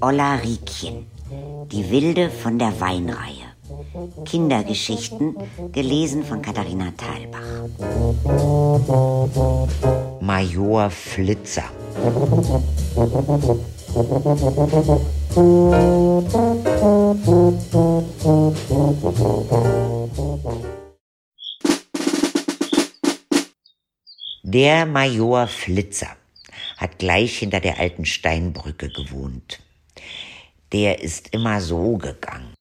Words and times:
Olla 0.00 0.36
Riekchen, 0.36 1.06
die 1.72 1.90
Wilde 1.90 2.30
von 2.30 2.58
der 2.58 2.80
Weinreihe. 2.80 3.48
Kindergeschichten, 4.24 5.36
gelesen 5.72 6.24
von 6.24 6.40
Katharina 6.40 6.92
Thalbach. 6.96 7.40
Major 10.20 10.90
Flitzer. 10.90 11.64
Der 24.42 24.86
Major 24.86 25.46
Flitzer 25.46 26.08
hat 26.76 26.98
gleich 26.98 27.38
hinter 27.38 27.60
der 27.60 27.78
alten 27.78 28.04
Steinbrücke 28.04 28.88
gewohnt. 28.88 29.58
Der 30.72 31.02
ist 31.02 31.28
immer 31.32 31.62
so 31.62 31.96
gegangen. 31.96 32.52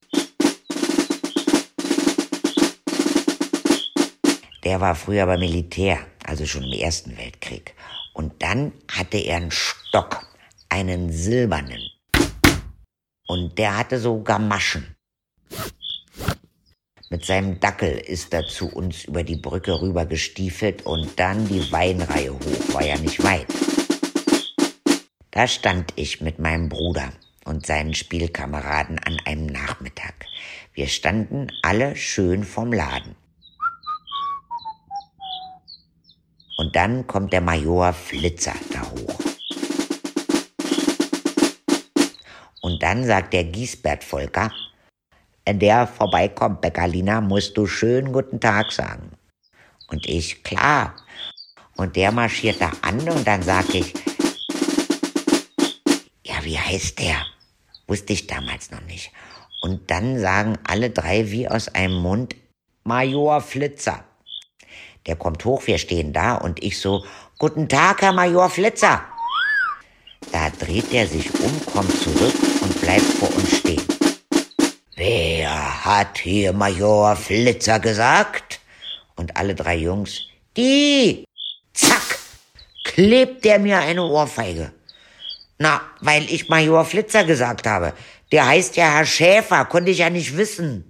Der 4.63 4.79
war 4.79 4.95
früher 4.95 5.25
beim 5.25 5.41
Militär, 5.41 5.99
also 6.25 6.45
schon 6.45 6.63
im 6.63 6.79
Ersten 6.79 7.17
Weltkrieg. 7.17 7.73
Und 8.13 8.41
dann 8.41 8.71
hatte 8.89 9.17
er 9.17 9.37
einen 9.37 9.51
Stock, 9.51 10.25
einen 10.69 11.11
silbernen. 11.11 11.81
Und 13.27 13.57
der 13.57 13.77
hatte 13.77 13.99
so 13.99 14.23
Gamaschen. 14.23 14.95
Mit 17.09 17.25
seinem 17.25 17.59
Dackel 17.59 17.97
ist 17.97 18.33
er 18.33 18.47
zu 18.47 18.69
uns 18.69 19.03
über 19.03 19.23
die 19.23 19.35
Brücke 19.35 19.81
rüber 19.81 20.05
gestiefelt 20.05 20.85
und 20.85 21.19
dann 21.19 21.45
die 21.49 21.71
Weinreihe 21.73 22.31
hoch, 22.31 22.73
war 22.73 22.85
ja 22.85 22.97
nicht 22.97 23.21
weit. 23.21 23.47
Da 25.31 25.45
stand 25.45 25.91
ich 25.97 26.21
mit 26.21 26.39
meinem 26.39 26.69
Bruder 26.69 27.11
und 27.47 27.65
seinen 27.65 27.93
Spielkameraden 27.93 28.99
an 28.99 29.17
einem 29.25 29.47
Nachmittag. 29.47 30.25
Wir 30.73 30.87
standen 30.87 31.47
alle 31.63 31.95
schön 31.95 32.43
vorm 32.43 32.73
Laden. 32.73 33.15
Und 36.57 36.75
dann 36.75 37.07
kommt 37.07 37.33
der 37.33 37.41
Major 37.41 37.93
Flitzer 37.93 38.55
da 38.73 38.81
hoch. 38.81 39.19
Und 42.61 42.83
dann 42.83 43.05
sagt 43.05 43.33
der 43.33 43.45
Giesbert 43.45 44.03
Volker, 44.03 44.51
wenn 45.45 45.59
der 45.59 45.87
vorbeikommt, 45.87 46.59
Bäckerlina, 46.59 47.21
musst 47.21 47.55
du 47.55 47.67
schön 47.67 48.11
guten 48.11 48.41
Tag 48.41 48.71
sagen. 48.73 49.11
Und 49.87 50.05
ich, 50.05 50.43
klar. 50.43 50.93
Und 51.77 51.95
der 51.95 52.11
marschiert 52.11 52.59
da 52.59 52.71
an 52.81 52.99
und 53.07 53.25
dann 53.25 53.41
sag 53.41 53.73
ich, 53.73 53.93
ja, 56.25 56.43
wie 56.43 56.59
heißt 56.59 56.99
der? 56.99 57.25
Wusste 57.87 58.13
ich 58.13 58.27
damals 58.27 58.71
noch 58.71 58.81
nicht. 58.81 59.11
Und 59.61 59.89
dann 59.89 60.19
sagen 60.19 60.57
alle 60.67 60.89
drei 60.89 61.31
wie 61.31 61.47
aus 61.47 61.69
einem 61.69 61.95
Mund, 61.95 62.35
Major 62.83 63.41
Flitzer. 63.41 64.03
Der 65.05 65.15
kommt 65.15 65.43
hoch, 65.45 65.65
wir 65.67 65.77
stehen 65.77 66.13
da 66.13 66.35
und 66.35 66.61
ich 66.61 66.79
so, 66.79 67.05
guten 67.37 67.67
Tag, 67.69 68.01
Herr 68.01 68.13
Major 68.13 68.49
Flitzer. 68.49 69.03
Da 70.31 70.49
dreht 70.49 70.93
er 70.93 71.07
sich 71.07 71.33
um, 71.39 71.65
kommt 71.73 71.91
zurück 72.01 72.33
und 72.61 72.81
bleibt 72.81 73.01
vor 73.01 73.33
uns 73.35 73.57
stehen. 73.57 73.81
Wer 74.95 75.85
hat 75.85 76.17
hier 76.17 76.51
Major 76.51 77.15
Flitzer 77.15 77.79
gesagt? 77.79 78.59
Und 79.15 79.35
alle 79.37 79.55
drei 79.55 79.77
Jungs, 79.77 80.21
die! 80.55 81.23
Zack! 81.73 82.19
Klebt 82.83 83.45
der 83.45 83.59
mir 83.59 83.79
eine 83.79 84.03
Ohrfeige. 84.03 84.73
Na, 85.59 85.81
weil 86.01 86.23
ich 86.23 86.49
Major 86.49 86.85
Flitzer 86.85 87.23
gesagt 87.23 87.65
habe. 87.65 87.93
Der 88.31 88.47
heißt 88.47 88.75
ja 88.75 88.91
Herr 88.91 89.05
Schäfer, 89.05 89.65
konnte 89.65 89.91
ich 89.91 89.99
ja 89.99 90.09
nicht 90.09 90.37
wissen. 90.37 90.85